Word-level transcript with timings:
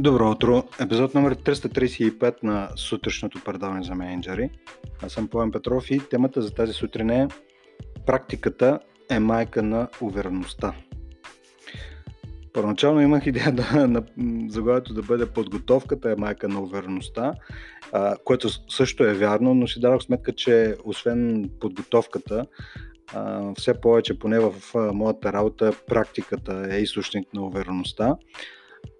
Добро 0.00 0.30
утро! 0.30 0.64
Епизод 0.80 1.14
номер 1.14 1.34
335 1.34 2.34
на 2.42 2.68
сутрешното 2.76 3.40
предаване 3.44 3.82
за 3.82 3.94
менеджери. 3.94 4.50
Аз 5.02 5.12
съм 5.12 5.28
Пламен 5.28 5.52
Петров 5.52 5.90
и 5.90 6.00
темата 6.10 6.42
за 6.42 6.54
тази 6.54 6.72
сутрин 6.72 7.10
е 7.10 7.28
Практиката 8.06 8.80
е 9.10 9.18
майка 9.18 9.62
на 9.62 9.88
увереността. 10.00 10.74
Първоначално 12.52 13.00
имах 13.00 13.26
идея 13.26 13.52
да, 13.52 13.86
на 13.86 14.02
заглавието 14.48 14.94
да 14.94 15.02
бъде 15.02 15.26
подготовката 15.26 16.10
е 16.10 16.16
майка 16.16 16.48
на 16.48 16.60
увереността, 16.60 17.34
а, 17.92 18.16
което 18.24 18.48
също 18.72 19.04
е 19.04 19.14
вярно, 19.14 19.54
но 19.54 19.66
си 19.66 19.80
дадох 19.80 20.02
сметка, 20.02 20.32
че 20.32 20.76
освен 20.84 21.50
подготовката, 21.60 22.46
а, 23.14 23.52
все 23.58 23.80
повече, 23.80 24.18
поне 24.18 24.38
в 24.38 24.54
а, 24.74 24.92
моята 24.92 25.32
работа, 25.32 25.72
практиката 25.86 26.68
е 26.70 26.80
източник 26.80 27.34
на 27.34 27.42
увереността 27.46 28.16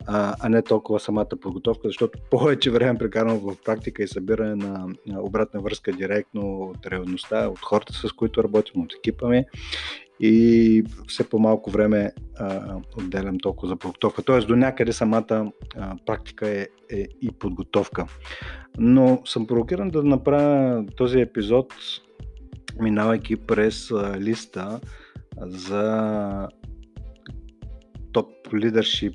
а, 0.07 0.35
а 0.41 0.49
не 0.49 0.63
толкова 0.63 1.01
самата 1.01 1.29
подготовка, 1.41 1.89
защото 1.89 2.19
повече 2.31 2.71
време 2.71 2.99
прекарвам 2.99 3.39
в 3.39 3.57
практика 3.65 4.03
и 4.03 4.09
събиране 4.09 4.55
на, 4.55 4.87
на 5.07 5.23
обратна 5.23 5.61
връзка 5.61 5.93
директно 5.93 6.61
от 6.61 6.87
реалността, 6.87 7.49
от 7.49 7.59
хората, 7.59 7.93
с 7.93 8.13
които 8.13 8.45
работим, 8.45 8.83
от 8.83 8.95
екипа 8.95 9.29
ми 9.29 9.45
и 10.23 10.85
все 11.07 11.29
по-малко 11.29 11.71
време 11.71 12.13
а, 12.39 12.77
отделям 12.99 13.39
толкова 13.39 13.69
за 13.69 13.77
подготовка. 13.77 14.23
Тоест 14.23 14.49
до 14.49 14.57
някъде 14.57 14.93
самата 14.93 15.53
а, 15.77 15.97
практика 16.07 16.49
е, 16.49 16.67
е 16.91 17.07
и 17.23 17.33
подготовка. 17.33 18.07
Но 18.79 19.23
съм 19.25 19.47
провокиран 19.47 19.91
да 19.91 20.03
направя 20.03 20.85
този 20.97 21.21
епизод, 21.21 21.75
минавайки 22.81 23.37
през 23.37 23.91
а, 23.91 24.21
листа 24.21 24.81
за 25.41 26.49
топ 28.13 28.55
лидершип 28.55 29.15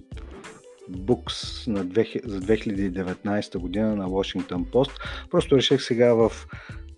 Books 0.92 1.68
на 1.68 1.86
2000, 1.86 2.28
за 2.28 2.42
2019 2.42 3.58
година 3.58 3.96
на 3.96 4.08
Washington 4.08 4.66
Post. 4.66 4.92
Просто 5.32 5.58
реших 5.58 5.82
сега 5.82 6.14
в 6.14 6.32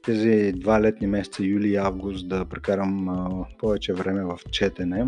тези 0.01 0.53
два 0.55 0.81
летни 0.81 1.07
месеца, 1.07 1.43
юли 1.43 1.69
и 1.69 1.75
август, 1.75 2.29
да 2.29 2.45
прекарам 2.45 3.09
а, 3.09 3.45
повече 3.59 3.93
време 3.93 4.23
в 4.23 4.39
четене 4.51 5.05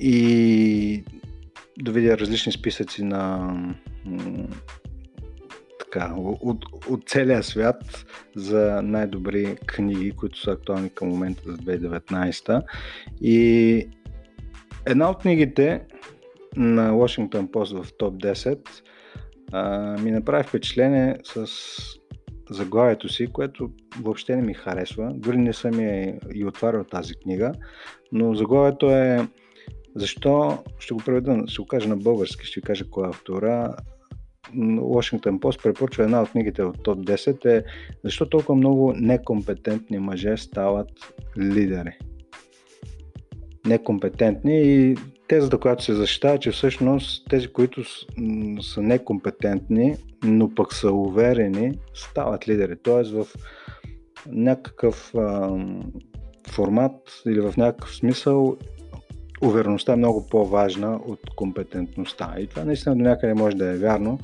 и 0.00 1.04
да 1.78 1.92
видя 1.92 2.18
различни 2.18 2.52
списъци 2.52 3.04
на 3.04 3.54
така, 5.78 6.14
от, 6.16 6.64
от 6.88 7.08
целия 7.08 7.42
свят 7.42 8.06
за 8.36 8.80
най-добри 8.82 9.56
книги, 9.66 10.10
които 10.10 10.40
са 10.40 10.50
актуални 10.50 10.90
към 10.90 11.08
момента 11.08 11.42
за 11.46 11.56
2019. 11.56 12.62
И 13.20 13.88
една 14.86 15.10
от 15.10 15.18
книгите 15.18 15.80
на 16.56 16.92
Washington 16.92 17.50
Post 17.50 17.82
в 17.82 17.96
топ 17.96 18.14
10 18.14 18.58
а, 19.52 19.96
ми 19.98 20.10
направи 20.10 20.44
впечатление 20.44 21.16
с 21.24 21.46
заглавието 22.50 23.08
си, 23.08 23.26
което 23.26 23.70
въобще 24.00 24.36
не 24.36 24.42
ми 24.42 24.54
харесва. 24.54 25.12
Дори 25.14 25.36
не 25.36 25.52
съм 25.52 25.80
я 25.80 26.18
и 26.34 26.44
отварял 26.44 26.84
тази 26.84 27.14
книга, 27.14 27.52
но 28.12 28.34
заглавието 28.34 28.90
е 28.90 29.28
защо, 29.96 30.58
ще 30.78 30.94
го 30.94 31.00
преведа, 31.04 31.44
ще 31.46 31.62
го 31.62 31.68
кажа 31.68 31.88
на 31.88 31.96
български, 31.96 32.46
ще 32.46 32.60
ви 32.60 32.64
кажа 32.64 32.84
кой 32.90 33.06
е 33.06 33.10
автора. 33.10 33.76
Washington 34.78 35.38
Post 35.38 35.62
препоръчва 35.62 36.04
една 36.04 36.22
от 36.22 36.30
книгите 36.30 36.62
от 36.62 36.82
топ 36.82 36.98
10 36.98 37.44
е 37.44 37.64
защо 38.04 38.28
толкова 38.28 38.54
много 38.54 38.92
некомпетентни 38.96 39.98
мъже 39.98 40.36
стават 40.36 41.14
лидери. 41.38 41.98
Некомпетентни 43.66 44.62
и 44.62 44.96
тезата, 45.32 45.58
която 45.58 45.84
се 45.84 45.94
защитава, 45.94 46.38
че 46.38 46.50
всъщност 46.50 47.28
тези, 47.30 47.48
които 47.48 47.84
са 48.62 48.82
некомпетентни, 48.82 49.96
но 50.24 50.54
пък 50.54 50.74
са 50.74 50.92
уверени, 50.92 51.72
стават 51.94 52.48
лидери. 52.48 52.76
Тоест 52.82 53.12
в 53.12 53.26
някакъв 54.26 55.14
формат 56.48 56.92
или 57.26 57.40
в 57.40 57.54
някакъв 57.56 57.94
смисъл 57.96 58.56
увереността 59.42 59.92
е 59.92 59.96
много 59.96 60.26
по-важна 60.30 61.00
от 61.06 61.20
компетентността. 61.36 62.34
И 62.38 62.46
това 62.46 62.64
наистина 62.64 62.96
до 62.96 63.02
някъде 63.02 63.34
може 63.34 63.56
да 63.56 63.70
е 63.70 63.78
вярно, 63.78 64.18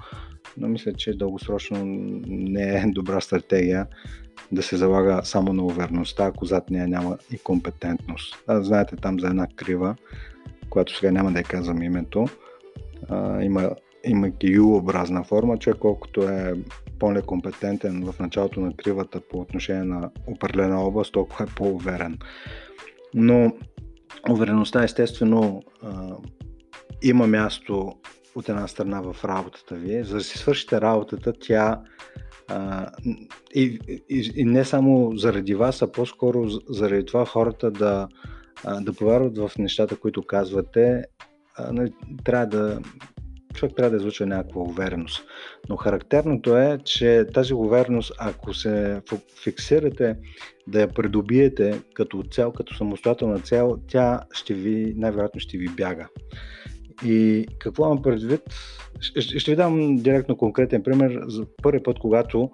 но 0.56 0.68
мисля, 0.68 0.92
че 0.92 1.18
дългосрочно 1.18 1.78
не 2.26 2.62
е 2.62 2.84
добра 2.86 3.20
стратегия 3.20 3.86
да 4.52 4.62
се 4.62 4.76
залага 4.76 5.20
само 5.24 5.52
на 5.52 5.64
увереността, 5.64 6.24
ако 6.24 6.44
зад 6.44 6.70
нея 6.70 6.88
няма 6.88 7.18
и 7.32 7.38
компетентност. 7.38 8.36
А, 8.46 8.62
знаете 8.62 8.96
там 8.96 9.20
за 9.20 9.26
една 9.26 9.46
крива, 9.56 9.96
която 10.78 10.96
сега 10.96 11.10
няма 11.10 11.32
да 11.32 11.38
я 11.38 11.44
казвам 11.44 11.82
името, 11.82 12.26
а, 13.08 13.42
има, 13.42 13.70
имайки 14.04 14.58
U-образна 14.58 15.24
форма, 15.24 15.58
човек 15.58 15.78
колкото 15.78 16.22
е 16.22 16.54
по-некомпетентен 16.98 18.04
в 18.04 18.18
началото 18.18 18.60
на 18.60 18.76
кривата 18.76 19.20
по 19.20 19.40
отношение 19.40 19.84
на 19.84 20.10
определена 20.26 20.80
област, 20.80 21.12
толкова 21.12 21.44
е 21.44 21.54
по-уверен. 21.56 22.18
Но 23.14 23.52
увереността 24.30 24.84
естествено 24.84 25.62
а, 25.82 26.16
има 27.02 27.26
място 27.26 27.94
от 28.34 28.48
една 28.48 28.68
страна 28.68 29.00
в 29.00 29.24
работата 29.24 29.74
ви. 29.74 30.04
За 30.04 30.16
да 30.16 30.22
си 30.22 30.38
свършите 30.38 30.80
работата, 30.80 31.32
тя 31.40 31.80
а, 32.48 32.86
и, 33.54 33.78
и, 34.08 34.32
и 34.36 34.44
не 34.44 34.64
само 34.64 35.16
заради 35.16 35.54
вас, 35.54 35.82
а 35.82 35.92
по-скоро 35.92 36.48
заради 36.68 37.06
това 37.06 37.24
хората 37.24 37.70
да, 37.70 38.08
да 38.80 38.92
повярват 38.92 39.38
в 39.38 39.50
нещата, 39.58 39.96
които 39.96 40.22
казвате, 40.22 41.04
нали, 41.72 41.92
трябва 42.24 42.46
да 42.46 42.80
човек 43.58 43.76
трябва 43.76 43.90
да 43.90 43.96
излучва 43.96 44.26
някаква 44.26 44.62
увереност. 44.62 45.24
Но 45.68 45.76
характерното 45.76 46.56
е, 46.56 46.78
че 46.84 47.24
тази 47.34 47.54
увереност, 47.54 48.12
ако 48.18 48.54
се 48.54 49.02
фиксирате 49.42 50.16
да 50.66 50.80
я 50.80 50.88
придобиете 50.88 51.80
като 51.94 52.22
цел, 52.30 52.52
като 52.52 52.74
самостоятелна 52.74 53.38
цел, 53.38 53.78
тя 53.88 54.20
ще 54.32 54.54
ви, 54.54 54.94
най-вероятно 54.96 55.40
ще 55.40 55.58
ви 55.58 55.68
бяга. 55.68 56.08
И 57.04 57.46
какво 57.58 57.86
имам 57.86 58.02
предвид? 58.02 58.40
Ще, 59.00 59.20
ще 59.20 59.50
ви 59.50 59.56
дам 59.56 59.96
директно 59.96 60.36
конкретен 60.36 60.82
пример. 60.82 61.20
За 61.26 61.46
първи 61.62 61.82
път, 61.82 61.98
когато 61.98 62.50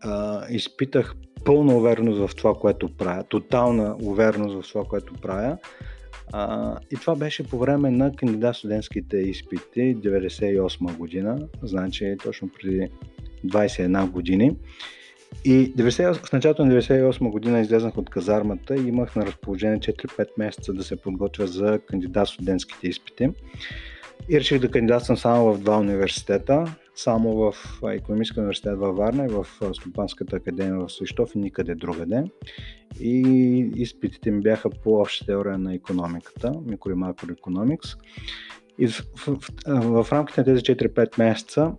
а, 0.00 0.44
изпитах 0.50 1.14
пълна 1.44 1.76
увереност 1.76 2.28
в 2.28 2.36
това, 2.36 2.54
което 2.54 2.88
правя, 2.88 3.24
тотална 3.24 3.96
увереност 4.02 4.66
в 4.66 4.72
това, 4.72 4.84
което 4.84 5.14
правя. 5.14 5.56
А, 6.32 6.76
и 6.90 6.96
това 6.96 7.16
беше 7.16 7.48
по 7.48 7.58
време 7.58 7.90
на 7.90 8.16
кандидат 8.16 8.56
студентските 8.56 9.16
изпити 9.16 9.96
98 9.96 10.96
година, 10.96 11.38
значи 11.62 12.16
точно 12.24 12.48
преди 12.48 12.88
21 13.46 14.10
години. 14.10 14.56
И 15.44 15.74
90, 15.74 16.26
в 16.26 16.32
началото 16.32 16.64
на 16.64 16.82
98 16.82 17.30
година 17.30 17.60
излезнах 17.60 17.98
от 17.98 18.10
казармата 18.10 18.76
и 18.76 18.88
имах 18.88 19.16
на 19.16 19.26
разположение 19.26 19.78
4-5 19.78 20.28
месеца 20.38 20.72
да 20.72 20.84
се 20.84 20.96
подготвя 20.96 21.46
за 21.46 21.78
кандидат 21.86 22.28
студентските 22.28 22.88
изпити. 22.88 23.30
И 24.28 24.40
реших 24.40 24.58
да 24.58 24.70
кандидатствам 24.70 25.16
само 25.16 25.52
в 25.54 25.58
два 25.58 25.78
университета 25.78 26.74
само 26.94 27.34
в 27.34 27.54
Економическия 27.92 28.40
университет 28.40 28.78
във 28.78 28.96
Варна 28.96 29.24
и 29.24 29.28
в 29.28 29.46
Стопанската 29.72 30.36
академия 30.36 30.78
в 30.78 30.92
Свищов 30.92 31.34
и 31.34 31.38
никъде 31.38 31.74
другаде. 31.74 32.24
И 33.00 33.20
изпитите 33.76 34.30
ми 34.30 34.40
бяха 34.40 34.70
по 34.70 35.00
обща 35.00 35.26
теория 35.26 35.58
на 35.58 35.74
економиката, 35.74 36.52
микро 36.66 36.90
и 36.90 36.94
макроекономикс. 36.94 37.88
И 38.78 38.88
в, 38.88 39.02
в, 39.16 39.36
в, 39.66 40.04
в 40.04 40.12
рамките 40.12 40.40
на 40.40 40.44
тези 40.44 40.62
4-5 40.62 41.18
месеца 41.18 41.72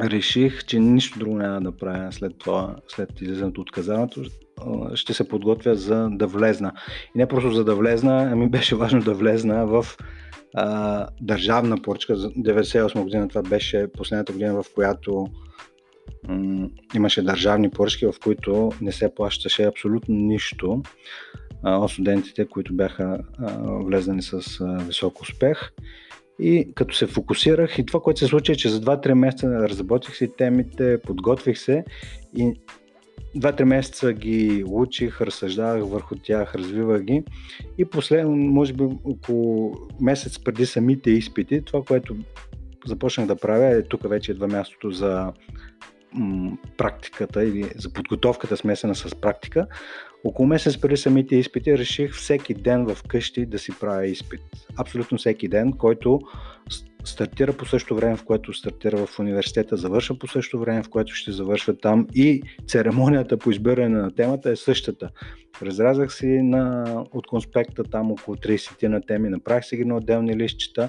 реших, 0.00 0.64
че 0.64 0.80
нищо 0.80 1.18
друго 1.18 1.36
няма 1.36 1.60
да 1.60 1.76
правя 1.76 2.12
след 2.12 2.38
това, 2.38 2.76
след 2.88 3.20
излизането 3.20 3.60
от 3.60 3.70
казаното, 3.70 4.22
ще 4.94 5.14
се 5.14 5.28
подготвя 5.28 5.74
за 5.74 6.08
да 6.10 6.26
влезна. 6.26 6.72
И 7.14 7.18
не 7.18 7.26
просто 7.26 7.50
за 7.50 7.64
да 7.64 7.74
влезна, 7.74 8.28
ами 8.32 8.48
беше 8.48 8.76
важно 8.76 9.00
да 9.00 9.14
влезна 9.14 9.66
в 9.66 9.86
а, 10.54 11.06
държавна 11.20 11.82
поръчка. 11.82 12.16
За 12.16 12.30
98 12.30 13.02
година 13.02 13.28
това 13.28 13.42
беше 13.42 13.86
последната 13.92 14.32
година, 14.32 14.62
в 14.62 14.74
която 14.74 15.26
м- 16.28 16.68
имаше 16.94 17.22
държавни 17.22 17.70
поръчки, 17.70 18.06
в 18.06 18.14
които 18.22 18.72
не 18.80 18.92
се 18.92 19.14
плащаше 19.14 19.64
абсолютно 19.64 20.14
нищо 20.14 20.82
от 21.64 21.90
студентите, 21.90 22.46
които 22.48 22.74
бяха 22.74 23.18
а, 23.38 23.58
влезнали 23.62 24.22
с 24.22 24.60
а, 24.60 24.64
висок 24.86 25.20
успех. 25.20 25.72
И 26.38 26.72
като 26.74 26.94
се 26.94 27.06
фокусирах 27.06 27.78
и 27.78 27.86
това, 27.86 28.00
което 28.00 28.20
се 28.20 28.26
случи, 28.26 28.52
е, 28.52 28.56
че 28.56 28.68
за 28.68 28.80
2-3 28.80 29.14
месеца 29.14 29.68
разработих 29.68 30.16
си 30.16 30.32
темите, 30.36 31.00
подготвих 31.00 31.58
се 31.58 31.84
и 32.36 32.54
Два-три 33.34 33.64
месеца 33.64 34.12
ги 34.12 34.64
учих, 34.66 35.20
разсъждавах 35.20 35.90
върху 35.90 36.16
тях, 36.16 36.54
развивах 36.54 37.02
ги 37.02 37.22
и 37.78 37.84
последно, 37.84 38.36
може 38.36 38.72
би 38.72 38.84
около 39.04 39.74
месец 40.00 40.38
преди 40.38 40.66
самите 40.66 41.10
изпити, 41.10 41.62
това, 41.64 41.82
което 41.82 42.16
започнах 42.86 43.26
да 43.26 43.36
правя, 43.36 43.66
е 43.66 43.82
тук 43.82 44.08
вече 44.08 44.32
идва 44.32 44.48
мястото 44.48 44.90
за 44.90 45.32
м- 46.12 46.56
практиката 46.76 47.44
или 47.44 47.70
за 47.76 47.92
подготовката 47.92 48.56
смесена 48.56 48.94
с 48.94 49.14
практика. 49.20 49.66
Около 50.24 50.48
месец 50.48 50.80
преди 50.80 50.96
самите 50.96 51.36
изпити 51.36 51.78
реших 51.78 52.14
всеки 52.14 52.54
ден 52.54 52.86
в 52.86 53.02
къщи 53.08 53.46
да 53.46 53.58
си 53.58 53.72
правя 53.80 54.06
изпит. 54.06 54.40
Абсолютно 54.76 55.18
всеки 55.18 55.48
ден, 55.48 55.72
който 55.72 56.20
стартира 57.08 57.52
по 57.52 57.66
същото 57.66 57.96
време, 57.96 58.16
в 58.16 58.24
което 58.24 58.52
стартира 58.52 59.06
в 59.06 59.18
университета, 59.18 59.76
завършва 59.76 60.18
по 60.18 60.28
същото 60.28 60.60
време, 60.60 60.82
в 60.82 60.88
което 60.88 61.14
ще 61.14 61.32
завършва 61.32 61.78
там 61.78 62.06
и 62.14 62.42
церемонията 62.66 63.36
по 63.36 63.50
избиране 63.50 63.98
на 63.98 64.14
темата 64.14 64.50
е 64.50 64.56
същата. 64.56 65.10
Разразах 65.62 66.14
си 66.14 66.26
на, 66.26 66.84
от 67.12 67.26
конспекта 67.26 67.84
там 67.84 68.12
около 68.12 68.36
30 68.36 68.88
на 68.88 69.00
теми, 69.00 69.28
направих 69.28 69.64
си 69.64 69.76
ги 69.76 69.84
на 69.84 69.96
отделни 69.96 70.36
листчета 70.36 70.88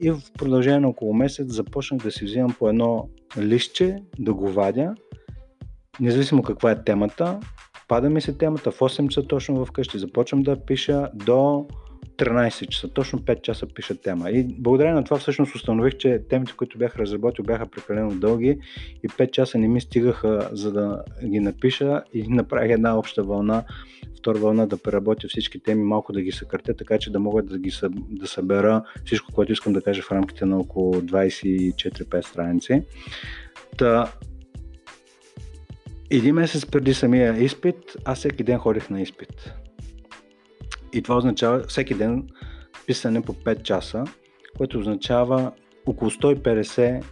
и 0.00 0.10
в 0.10 0.20
продължение 0.38 0.80
на 0.80 0.88
около 0.88 1.14
месец 1.14 1.46
започнах 1.52 2.00
да 2.00 2.10
си 2.10 2.24
взимам 2.24 2.54
по 2.58 2.68
едно 2.68 3.08
листче, 3.38 3.96
да 4.18 4.34
го 4.34 4.48
вадя, 4.48 4.94
независимо 6.00 6.42
каква 6.42 6.70
е 6.70 6.84
темата, 6.84 7.40
пада 7.88 8.10
ми 8.10 8.20
се 8.20 8.32
темата 8.32 8.70
в 8.70 8.78
8 8.78 9.08
часа 9.08 9.26
точно 9.26 9.66
вкъщи, 9.66 9.98
започвам 9.98 10.42
да 10.42 10.64
пиша 10.64 11.10
до 11.14 11.66
13 12.16 12.68
часа, 12.68 12.88
точно 12.88 13.18
5 13.18 13.42
часа 13.42 13.66
пиша 13.66 13.94
тема. 13.94 14.30
И 14.30 14.44
благодарение 14.58 14.94
на 14.94 15.04
това 15.04 15.18
всъщност 15.18 15.54
установих, 15.54 15.96
че 15.96 16.22
темите, 16.30 16.52
които 16.56 16.78
бях 16.78 16.96
разработил, 16.96 17.44
бяха 17.44 17.66
прекалено 17.66 18.10
дълги 18.10 18.58
и 19.02 19.08
5 19.08 19.30
часа 19.30 19.58
не 19.58 19.68
ми 19.68 19.80
стигаха 19.80 20.48
за 20.52 20.72
да 20.72 21.02
ги 21.24 21.40
напиша 21.40 22.02
и 22.14 22.22
направих 22.28 22.72
една 22.72 22.98
обща 22.98 23.22
вълна, 23.22 23.64
втора 24.18 24.38
вълна 24.38 24.66
да 24.66 24.76
преработя 24.76 25.28
всички 25.28 25.58
теми, 25.58 25.84
малко 25.84 26.12
да 26.12 26.22
ги 26.22 26.32
съкратя, 26.32 26.74
така 26.74 26.98
че 26.98 27.12
да 27.12 27.18
мога 27.18 27.42
да 27.42 27.58
ги 27.58 27.72
да 28.10 28.26
събера 28.26 28.82
всичко, 29.04 29.32
което 29.32 29.52
искам 29.52 29.72
да 29.72 29.82
кажа 29.82 30.02
в 30.02 30.12
рамките 30.12 30.44
на 30.44 30.58
около 30.58 30.94
24-5 30.94 32.20
страници. 32.20 32.82
Та, 33.78 34.12
един 36.10 36.34
месец 36.34 36.66
преди 36.66 36.94
самия 36.94 37.42
изпит, 37.42 37.76
аз 38.04 38.18
всеки 38.18 38.44
ден 38.44 38.58
ходих 38.58 38.90
на 38.90 39.02
изпит. 39.02 39.52
И 40.92 41.02
това 41.02 41.16
означава 41.16 41.62
всеки 41.68 41.94
ден 41.94 42.28
писане 42.86 43.22
по 43.22 43.34
5 43.34 43.62
часа, 43.62 44.04
което 44.56 44.78
означава 44.78 45.52
около 45.86 46.10
150 46.10 47.04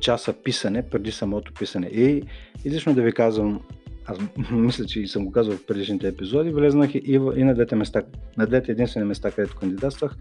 часа 0.00 0.32
писане 0.32 0.82
преди 0.82 1.12
самото 1.12 1.52
писане. 1.52 1.86
И 1.86 2.22
излишно 2.64 2.94
да 2.94 3.02
ви 3.02 3.12
казвам, 3.12 3.60
аз 4.06 4.18
мисля, 4.50 4.84
че 4.84 5.06
съм 5.06 5.24
го 5.24 5.32
казал 5.32 5.56
в 5.56 5.66
предишните 5.66 6.08
епизоди, 6.08 6.50
влезнах 6.50 6.94
и, 6.94 7.02
и 7.36 7.44
на 7.44 7.54
двете 7.54 7.76
места, 7.76 8.02
на 8.36 8.46
двете 8.46 8.72
единствени 8.72 9.06
места, 9.06 9.30
където 9.30 9.56
кандидатствах, 9.56 10.16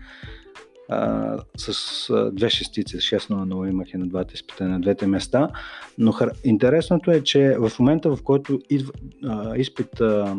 а, 0.90 1.38
с 1.58 2.10
а, 2.10 2.32
две 2.32 2.50
шестици, 2.50 2.98
6 2.98 3.30
на 3.30 3.48
0 3.48 3.70
имах 3.70 3.94
и 3.94 3.98
на 3.98 4.08
двата 4.08 4.34
изпита 4.34 4.64
на 4.64 4.80
двете 4.80 5.08
места. 5.08 5.50
Но 5.98 6.12
хар... 6.12 6.32
интересното 6.44 7.12
е, 7.12 7.22
че 7.22 7.56
в 7.60 7.72
момента, 7.80 8.16
в 8.16 8.24
който 8.24 8.60
идва, 8.70 8.94
а, 9.24 9.58
изпит, 9.58 10.02
а, 10.02 10.36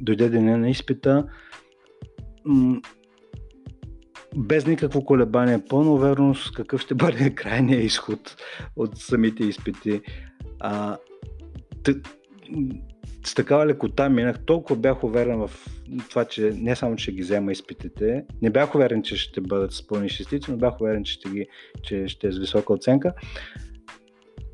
дойде 0.00 0.28
деня 0.28 0.58
на 0.58 0.70
изпита, 0.70 1.24
без 4.36 4.66
никакво 4.66 5.04
колебание, 5.04 5.64
пълна 5.68 5.92
увереност 5.92 6.54
какъв 6.54 6.80
ще 6.80 6.94
бъде 6.94 7.30
крайният 7.34 7.84
изход 7.84 8.36
от 8.76 8.98
самите 8.98 9.44
изпити. 9.44 10.00
А, 10.60 10.96
т- 11.82 11.94
с 13.24 13.34
такава 13.34 13.66
лекота 13.66 14.08
минах, 14.08 14.44
толкова 14.44 14.76
бях 14.76 15.04
уверен 15.04 15.38
в 15.38 15.50
това, 16.10 16.24
че 16.24 16.52
не 16.56 16.76
само, 16.76 16.96
че 16.96 17.12
ги 17.12 17.22
взема 17.22 17.52
изпитите, 17.52 18.24
не 18.42 18.50
бях 18.50 18.74
уверен, 18.74 19.02
че 19.02 19.16
ще 19.16 19.40
бъдат 19.40 19.72
с 19.72 19.86
пълни 19.86 20.08
шестици, 20.08 20.50
но 20.50 20.56
бях 20.56 20.80
уверен, 20.80 21.04
че 21.04 21.12
ще, 21.12 21.28
ги, 21.28 21.46
че 21.82 22.08
ще 22.08 22.28
е 22.28 22.32
с 22.32 22.38
висока 22.38 22.72
оценка. 22.72 23.12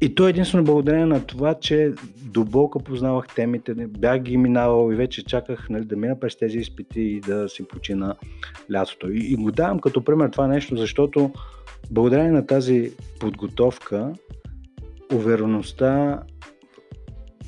И 0.04 0.14
то 0.14 0.26
е 0.26 0.30
единствено 0.30 0.64
благодарение 0.64 1.06
на 1.06 1.26
това, 1.26 1.54
че 1.54 1.92
болка 2.26 2.78
познавах 2.78 3.26
темите, 3.34 3.74
бях 3.74 4.20
ги 4.20 4.36
минавал 4.36 4.92
и 4.92 4.94
вече 4.94 5.24
чаках 5.24 5.70
нали, 5.70 5.84
да 5.84 5.96
мина 5.96 6.20
през 6.20 6.36
тези 6.36 6.58
изпити 6.58 7.00
и 7.00 7.20
да 7.20 7.48
си 7.48 7.68
почина 7.68 8.14
лятото. 8.72 9.10
И, 9.10 9.18
и 9.32 9.36
го 9.36 9.50
давам 9.50 9.80
като 9.80 10.04
пример 10.04 10.28
това 10.28 10.46
нещо, 10.46 10.76
защото 10.76 11.30
благодарение 11.90 12.30
на 12.30 12.46
тази 12.46 12.92
подготовка, 13.20 14.12
увереността 15.12 16.22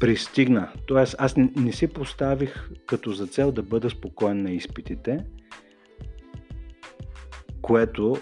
пристигна. 0.00 0.68
Тоест 0.86 1.16
аз 1.18 1.36
не, 1.36 1.52
не 1.56 1.72
си 1.72 1.86
поставих 1.86 2.70
като 2.86 3.12
за 3.12 3.26
цел 3.26 3.52
да 3.52 3.62
бъда 3.62 3.90
спокоен 3.90 4.42
на 4.42 4.50
изпитите, 4.50 5.24
което 7.62 8.16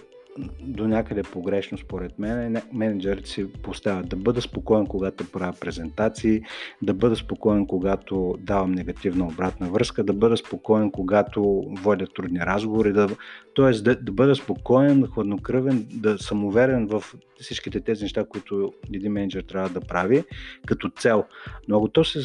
до 0.61 0.89
някъде 0.89 1.23
погрешно 1.23 1.79
според 1.79 2.19
мен. 2.19 2.63
Менеджерите 2.73 3.31
си 3.31 3.53
поставят 3.53 4.09
да 4.09 4.17
бъда 4.17 4.43
спокоен, 4.43 4.87
когато 4.87 5.31
правя 5.31 5.53
презентации, 5.61 6.43
да 6.83 6.95
бъда 6.95 7.17
спокоен, 7.17 7.67
когато 7.67 8.35
давам 8.41 8.73
негативна 8.73 9.27
обратна 9.27 9.71
връзка, 9.71 10.05
да 10.05 10.13
бъда 10.13 10.37
спокоен, 10.37 10.91
когато 10.91 11.65
водя 11.83 12.07
трудни 12.07 12.41
разговори, 12.41 12.93
да, 12.93 13.09
т.е. 13.57 13.71
Да, 13.71 13.97
да 13.97 14.13
бъда 14.13 14.35
спокоен, 14.35 15.07
хладнокръвен, 15.07 15.87
да 15.91 16.19
съм 16.19 16.45
уверен 16.45 16.87
в 16.87 17.05
всичките 17.41 17.81
тези 17.81 18.03
неща, 18.03 18.25
които 18.25 18.73
един 18.95 19.13
менеджер 19.13 19.43
трябва 19.43 19.69
да 19.69 19.81
прави 19.81 20.25
като 20.67 20.91
цел. 20.91 21.25
Но 21.69 21.77
ако 21.77 21.89
то 21.89 22.05
се 22.05 22.19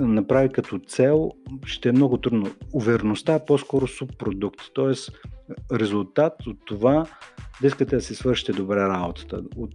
направи 0.00 0.48
като 0.48 0.78
цел, 0.78 1.30
ще 1.66 1.88
е 1.88 1.92
много 1.92 2.18
трудно. 2.18 2.50
Увереността 2.72 3.34
е 3.34 3.44
по-скоро 3.44 3.86
субпродукт, 3.86 4.60
т.е 4.74 4.94
резултат 5.72 6.46
от 6.46 6.56
това 6.66 7.06
да 7.60 7.66
искате 7.66 7.96
да 7.96 8.02
си 8.02 8.14
свършите 8.14 8.52
добре 8.52 8.76
работата. 8.76 9.42
От 9.56 9.74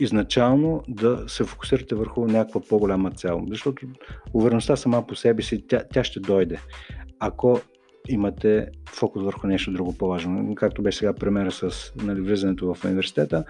изначално 0.00 0.82
да 0.88 1.24
се 1.28 1.44
фокусирате 1.44 1.94
върху 1.94 2.26
някаква 2.26 2.60
по-голяма 2.68 3.10
цел. 3.10 3.44
Защото 3.48 3.86
увереността 4.32 4.76
сама 4.76 5.06
по 5.06 5.14
себе 5.14 5.42
си, 5.42 5.66
тя, 5.68 5.82
тя 5.92 6.04
ще 6.04 6.20
дойде. 6.20 6.58
Ако 7.20 7.60
имате 8.08 8.68
фокус 8.88 9.22
върху 9.22 9.46
нещо 9.46 9.72
друго 9.72 9.98
по-важно. 9.98 10.54
Както 10.54 10.82
беше 10.82 10.98
сега 10.98 11.14
примера 11.14 11.50
с 11.50 11.92
нали, 12.02 12.20
влизането 12.20 12.74
в 12.74 12.84
университета, 12.84 13.44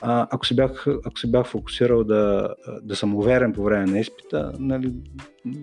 а, 0.00 0.28
ако, 0.30 0.46
се 0.46 0.54
бях, 0.54 0.86
ако 0.86 1.18
се 1.18 1.30
бях 1.30 1.46
фокусирал 1.46 2.04
да, 2.04 2.54
да 2.82 2.96
съм 2.96 3.14
уверен 3.14 3.52
по 3.52 3.62
време 3.62 3.86
на 3.86 3.98
изпита, 3.98 4.52
нали, 4.58 4.92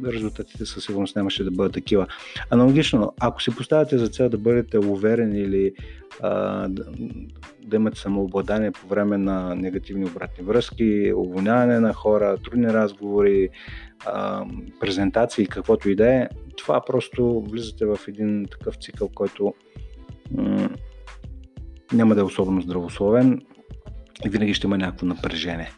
резултатите 0.06 0.66
със 0.66 0.84
сигурност 0.84 1.16
нямаше 1.16 1.44
да 1.44 1.52
бъдат 1.52 1.74
такива. 1.74 2.08
Аналогично, 2.50 3.14
ако 3.20 3.42
си 3.42 3.56
поставяте 3.56 3.98
за 3.98 4.08
цел 4.08 4.30
да 4.30 4.38
бъдете 4.38 4.78
уверен 4.78 5.36
или 5.36 5.74
а, 6.22 6.68
да, 6.68 6.84
да 7.64 7.76
имате 7.76 8.00
самообладание 8.00 8.72
по 8.72 8.88
време 8.88 9.18
на 9.18 9.56
негативни 9.56 10.06
обратни 10.06 10.44
връзки, 10.46 11.14
уволняване 11.16 11.80
на 11.80 11.94
хора, 11.94 12.38
трудни 12.38 12.68
разговори, 12.68 13.50
а, 14.06 14.46
презентации, 14.80 15.48
каквото 15.48 15.90
и 15.90 15.96
да 15.96 16.14
е, 16.14 16.28
това 16.58 16.82
просто 16.86 17.46
влизате 17.50 17.86
в 17.86 18.00
един 18.08 18.46
такъв 18.52 18.76
цикъл, 18.76 19.10
който 19.16 19.54
м- 20.32 20.70
няма 21.94 22.16
да 22.16 22.22
е 22.22 22.24
особено 22.24 22.62
здравословен 22.62 23.42
и 24.26 24.30
винаги 24.30 24.54
ще 24.54 24.68
има 24.68 24.78
някакво 24.78 25.06
напрежение. 25.06 25.72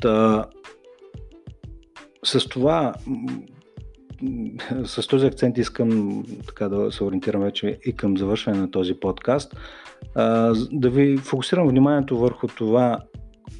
Та, 0.00 0.44
с 2.24 2.48
това, 2.48 2.94
с 4.84 5.06
този 5.06 5.26
акцент 5.26 5.58
искам 5.58 6.22
така 6.46 6.68
да 6.68 6.92
се 6.92 7.04
ориентирам 7.04 7.42
вече 7.42 7.78
и 7.86 7.92
към 7.92 8.18
завършване 8.18 8.58
на 8.58 8.70
този 8.70 8.94
подкаст, 8.94 9.56
да 10.72 10.90
ви 10.90 11.16
фокусирам 11.16 11.68
вниманието 11.68 12.18
върху 12.18 12.46
това, 12.46 12.98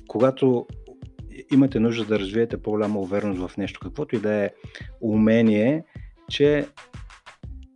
когато 0.08 0.66
имате 1.52 1.80
нужда 1.80 2.04
да 2.04 2.18
развиете 2.18 2.62
по-голяма 2.62 3.00
увереност 3.00 3.48
в 3.48 3.56
нещо, 3.56 3.80
каквото 3.82 4.16
и 4.16 4.20
да 4.20 4.32
е 4.32 4.50
умение, 5.00 5.84
че 6.30 6.66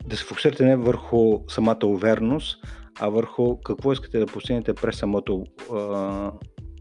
да 0.06 0.16
се 0.16 0.24
фокусирате 0.24 0.64
не 0.64 0.76
върху 0.76 1.38
самата 1.48 1.86
увереност, 1.86 2.66
а 3.00 3.08
върху 3.08 3.60
какво 3.60 3.92
искате 3.92 4.18
да 4.18 4.26
постигнете 4.26 4.74
през 4.74 4.96
самото 4.96 5.44
а, 5.72 6.32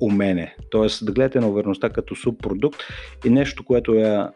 умение. 0.01 0.56
Тоест 0.70 1.06
да 1.06 1.12
гледате 1.12 1.39
на 1.39 1.50
увереността 1.50 1.89
като 1.89 2.16
субпродукт 2.16 2.80
и 3.25 3.30
нещо, 3.30 3.63
което 3.63 3.94
я 3.94 4.32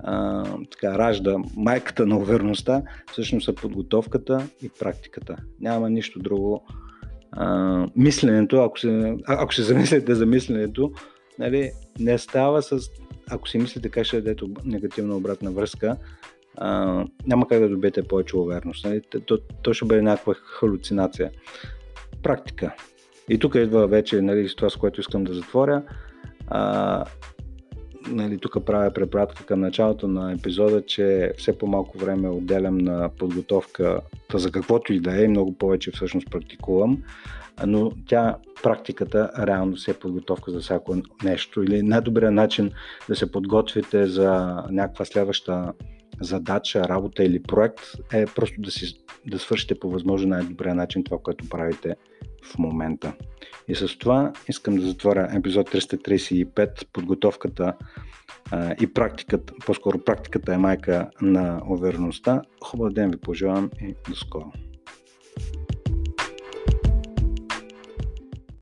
а, 0.00 0.44
така, 0.70 0.98
ражда 0.98 1.36
майката 1.56 2.06
на 2.06 2.18
увереността, 2.18 2.82
всъщност 3.12 3.48
е 3.48 3.54
подготовката 3.54 4.48
и 4.62 4.68
практиката. 4.68 5.36
Няма 5.60 5.90
нищо 5.90 6.18
друго. 6.18 6.66
А, 7.32 7.86
мисленето, 7.96 8.56
ако 8.56 8.78
се, 8.78 9.16
ако 9.26 9.54
се 9.54 9.62
замислите 9.62 10.14
за 10.14 10.26
мисленето, 10.26 10.92
нали, 11.38 11.70
не 11.98 12.18
става 12.18 12.62
с... 12.62 12.78
Ако 13.30 13.48
си 13.48 13.58
мислите 13.58 13.88
как 13.88 14.04
ще 14.04 14.20
дадете 14.20 14.44
негативна 14.64 15.16
обратна 15.16 15.50
връзка, 15.50 15.96
а, 16.56 17.04
няма 17.26 17.48
как 17.48 17.60
да 17.60 17.68
добиете 17.68 18.02
повече 18.02 18.36
увереност. 18.36 18.84
Нали? 18.84 19.02
То, 19.26 19.38
то 19.62 19.74
ще 19.74 19.84
бъде 19.84 20.02
някаква 20.02 20.34
халюцинация. 20.34 21.30
Практика. 22.22 22.74
И 23.28 23.38
тук 23.38 23.54
идва 23.54 23.86
вече 23.86 24.20
нали, 24.20 24.48
с 24.48 24.54
това, 24.54 24.70
с 24.70 24.76
което 24.76 25.00
искам 25.00 25.24
да 25.24 25.34
затворя. 25.34 25.82
А, 26.48 27.04
нали, 28.08 28.38
тук 28.38 28.64
правя 28.64 28.90
препратка 28.90 29.44
към 29.44 29.60
началото 29.60 30.08
на 30.08 30.32
епизода, 30.32 30.86
че 30.86 31.32
все 31.38 31.58
по-малко 31.58 31.98
време 31.98 32.28
отделям 32.28 32.78
на 32.78 33.10
подготовка 33.18 34.00
за 34.34 34.52
каквото 34.52 34.92
и 34.92 35.00
да 35.00 35.24
е, 35.24 35.28
много 35.28 35.58
повече 35.58 35.90
всъщност 35.90 36.30
практикувам, 36.30 37.02
но 37.66 37.92
тя, 38.08 38.36
практиката, 38.62 39.30
реално 39.38 39.76
се 39.76 39.90
е 39.90 39.94
подготовка 39.94 40.50
за 40.50 40.60
всяко 40.60 40.96
нещо 41.24 41.62
или 41.62 41.82
най-добрият 41.82 42.34
начин 42.34 42.70
да 43.08 43.16
се 43.16 43.32
подготвите 43.32 44.06
за 44.06 44.62
някаква 44.70 45.04
следваща 45.04 45.72
задача, 46.20 46.88
работа 46.88 47.24
или 47.24 47.42
проект 47.42 47.80
е 48.12 48.26
просто 48.26 48.60
да 48.60 48.70
си 48.70 49.05
да 49.26 49.38
свършите 49.38 49.74
по 49.74 49.90
възможно 49.90 50.28
най-добрия 50.28 50.74
начин 50.74 51.04
това, 51.04 51.18
което 51.18 51.48
правите 51.48 51.96
в 52.44 52.58
момента. 52.58 53.12
И 53.68 53.74
с 53.74 53.98
това 53.98 54.32
искам 54.48 54.76
да 54.76 54.86
затворя 54.86 55.28
епизод 55.32 55.70
335, 55.70 56.86
подготовката 56.92 57.72
а, 58.50 58.74
и 58.80 58.92
практиката, 58.92 59.52
по-скоро 59.66 59.98
практиката 59.98 60.54
е 60.54 60.58
майка 60.58 61.10
на 61.22 61.62
увереността. 61.68 62.42
Хубав 62.64 62.92
ден 62.92 63.10
ви 63.10 63.16
пожелавам 63.16 63.70
и 63.80 63.94
до 64.08 64.16
скоро. 64.16 64.52